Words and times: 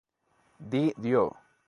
Di 0.69 0.89
Dio. 0.97 1.29